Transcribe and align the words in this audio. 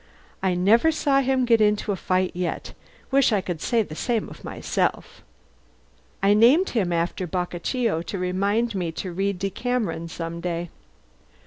I 0.41 0.55
never 0.55 0.91
saw 0.91 1.19
him 1.21 1.45
get 1.45 1.61
into 1.61 1.91
a 1.91 1.95
fight 1.95 2.31
yet. 2.33 2.73
Wish 3.11 3.31
I 3.31 3.39
could 3.39 3.61
say 3.61 3.83
the 3.83 3.93
same 3.93 4.29
of 4.29 4.43
myself. 4.43 5.21
I 6.23 6.33
named 6.33 6.69
him 6.69 6.91
after 6.91 7.27
Boccaccio, 7.27 8.01
to 8.01 8.17
remind 8.17 8.73
me 8.73 8.91
to 8.93 9.11
read 9.13 9.39
the 9.41 9.49
'Decameron' 9.51 10.07
some 10.07 10.39
day." 10.41 10.71